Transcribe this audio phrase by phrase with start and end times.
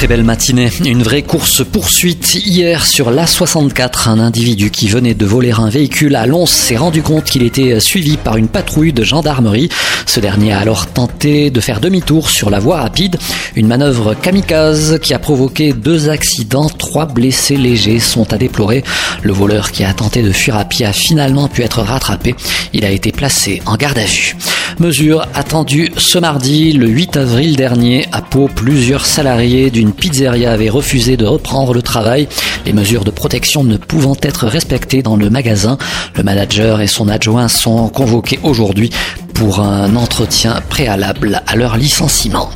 [0.00, 0.70] Très belle matinée.
[0.86, 4.08] Une vraie course poursuite hier sur l'A64.
[4.08, 7.78] Un individu qui venait de voler un véhicule à Lons s'est rendu compte qu'il était
[7.80, 9.68] suivi par une patrouille de gendarmerie.
[10.06, 13.18] Ce dernier a alors tenté de faire demi-tour sur la voie rapide.
[13.56, 16.70] Une manœuvre kamikaze qui a provoqué deux accidents.
[16.70, 18.82] Trois blessés légers sont à déplorer.
[19.20, 22.34] Le voleur qui a tenté de fuir à pied a finalement pu être rattrapé.
[22.72, 24.34] Il a été placé en garde à vue.
[24.80, 30.70] Mesure attendue ce mardi, le 8 avril dernier, à Pau, plusieurs salariés d'une pizzeria avaient
[30.70, 32.28] refusé de reprendre le travail,
[32.64, 35.76] les mesures de protection ne pouvant être respectées dans le magasin.
[36.16, 38.88] Le manager et son adjoint sont convoqués aujourd'hui
[39.34, 42.48] pour un entretien préalable à leur licenciement.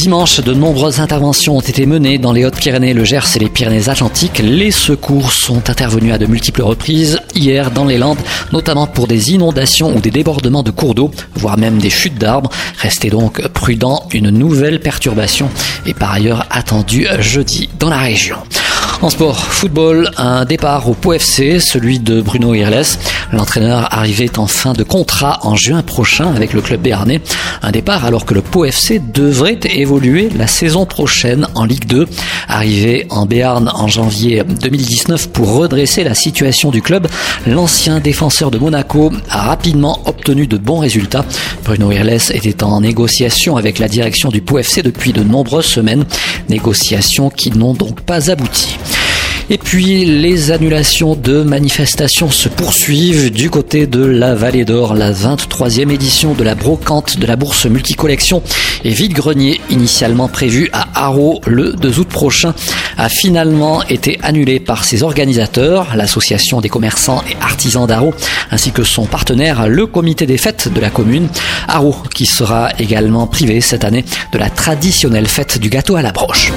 [0.00, 4.38] Dimanche, de nombreuses interventions ont été menées dans les Hautes-Pyrénées, le Gers et les Pyrénées-Atlantiques.
[4.42, 8.16] Les secours sont intervenus à de multiples reprises hier dans les Landes,
[8.50, 12.48] notamment pour des inondations ou des débordements de cours d'eau, voire même des chutes d'arbres.
[12.78, 15.50] Restez donc prudents, une nouvelle perturbation
[15.84, 18.38] est par ailleurs attendue jeudi dans la région.
[19.02, 22.98] En sport, football, un départ au Pau FC, celui de Bruno Irles.
[23.32, 27.22] L'entraîneur arrivait en fin de contrat en juin prochain avec le club béarnais.
[27.62, 32.06] Un départ alors que le Pau FC devrait évoluer la saison prochaine en Ligue 2.
[32.46, 37.08] Arrivé en Béarn en janvier 2019 pour redresser la situation du club,
[37.46, 41.24] l'ancien défenseur de Monaco a rapidement obtenu de bons résultats.
[41.64, 46.04] Bruno Irles était en négociation avec la direction du Pau FC depuis de nombreuses semaines,
[46.50, 48.76] négociations qui n'ont donc pas abouti.
[49.52, 54.94] Et puis les annulations de manifestations se poursuivent du côté de la Vallée d'Or.
[54.94, 58.44] La 23e édition de la brocante de la bourse multicollection
[58.84, 62.54] et vide-grenier initialement prévue à Haro le 2 août prochain
[62.96, 68.14] a finalement été annulée par ses organisateurs, l'association des commerçants et artisans d'Haro,
[68.52, 71.28] ainsi que son partenaire, le comité des fêtes de la commune.
[71.66, 76.12] Haro qui sera également privé cette année de la traditionnelle fête du gâteau à la
[76.12, 76.52] broche.